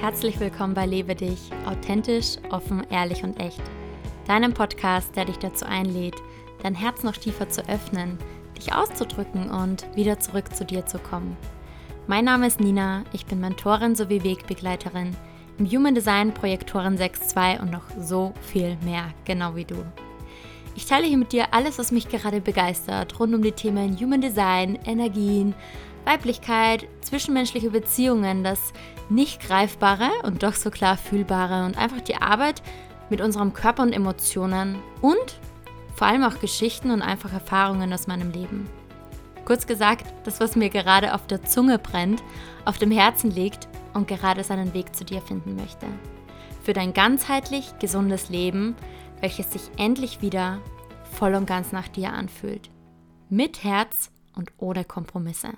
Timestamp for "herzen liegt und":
42.90-44.08